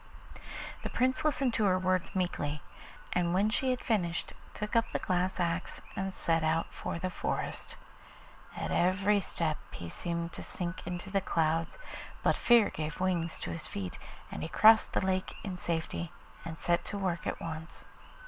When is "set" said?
6.11-6.43, 16.57-16.83